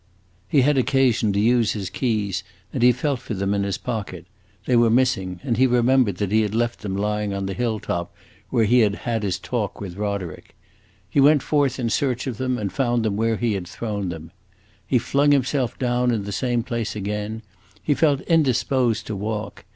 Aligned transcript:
He 0.47 0.61
had 0.61 0.79
occasion 0.79 1.31
to 1.33 1.39
use 1.39 1.73
his 1.73 1.91
keys 1.91 2.43
and 2.73 2.81
he 2.81 2.91
felt 2.91 3.19
for 3.19 3.35
them 3.35 3.53
in 3.53 3.61
his 3.61 3.77
pocket; 3.77 4.25
they 4.65 4.75
were 4.75 4.89
missing, 4.89 5.39
and 5.43 5.57
he 5.57 5.67
remembered 5.67 6.17
that 6.17 6.31
he 6.31 6.41
had 6.41 6.55
left 6.55 6.79
them 6.79 6.97
lying 6.97 7.35
on 7.35 7.45
the 7.45 7.53
hill 7.53 7.79
top 7.79 8.11
where 8.49 8.65
he 8.65 8.79
had 8.79 8.95
had 9.05 9.21
his 9.21 9.37
talk 9.37 9.79
with 9.79 9.97
Roderick. 9.97 10.55
He 11.07 11.19
went 11.19 11.43
forth 11.43 11.77
in 11.77 11.91
search 11.91 12.25
of 12.25 12.37
them 12.37 12.57
and 12.57 12.73
found 12.73 13.05
them 13.05 13.15
where 13.15 13.37
he 13.37 13.53
had 13.53 13.67
thrown 13.67 14.09
them. 14.09 14.31
He 14.87 14.97
flung 14.97 15.31
himself 15.31 15.77
down 15.77 16.09
in 16.09 16.23
the 16.23 16.31
same 16.31 16.63
place 16.63 16.95
again; 16.95 17.43
he 17.83 17.93
felt 17.93 18.21
indisposed 18.21 19.05
to 19.05 19.15
walk. 19.15 19.65